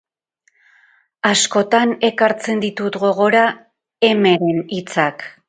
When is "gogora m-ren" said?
3.05-4.65